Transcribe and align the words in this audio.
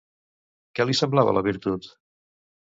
Què 0.79 0.87
li 0.87 0.97
semblava 1.01 1.37
la 1.41 1.45
virtut? 1.51 1.93